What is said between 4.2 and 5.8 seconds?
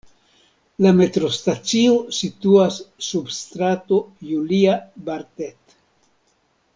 Julia-Bartet.